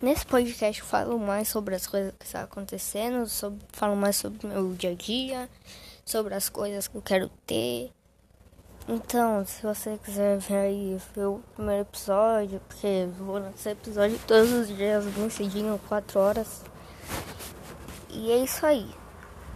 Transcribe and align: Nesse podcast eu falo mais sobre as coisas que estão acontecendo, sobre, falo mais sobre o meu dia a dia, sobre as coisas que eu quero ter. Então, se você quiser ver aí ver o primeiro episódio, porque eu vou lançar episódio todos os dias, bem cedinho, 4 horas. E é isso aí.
Nesse 0.00 0.24
podcast 0.24 0.80
eu 0.80 0.86
falo 0.86 1.18
mais 1.18 1.48
sobre 1.48 1.74
as 1.74 1.84
coisas 1.84 2.14
que 2.16 2.24
estão 2.24 2.42
acontecendo, 2.42 3.26
sobre, 3.26 3.58
falo 3.72 3.96
mais 3.96 4.14
sobre 4.14 4.46
o 4.46 4.48
meu 4.48 4.72
dia 4.74 4.92
a 4.92 4.94
dia, 4.94 5.48
sobre 6.04 6.34
as 6.34 6.48
coisas 6.48 6.86
que 6.86 6.96
eu 6.96 7.02
quero 7.02 7.28
ter. 7.44 7.90
Então, 8.86 9.44
se 9.44 9.60
você 9.60 9.98
quiser 9.98 10.38
ver 10.38 10.54
aí 10.54 10.98
ver 11.16 11.24
o 11.24 11.42
primeiro 11.56 11.82
episódio, 11.82 12.60
porque 12.68 12.86
eu 12.86 13.10
vou 13.24 13.38
lançar 13.38 13.72
episódio 13.72 14.20
todos 14.24 14.52
os 14.52 14.68
dias, 14.68 15.04
bem 15.04 15.28
cedinho, 15.30 15.80
4 15.88 16.20
horas. 16.20 16.62
E 18.08 18.30
é 18.30 18.36
isso 18.38 18.64
aí. 18.64 18.88